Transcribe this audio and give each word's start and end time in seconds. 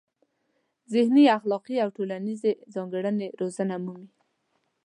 ذهني، 0.93 1.23
اخلاقي 1.37 1.75
او 1.83 1.89
ټولنیزې 1.97 2.51
ځانګړنې 2.73 3.27
روزنه 3.41 3.75
مومي. 3.85 4.09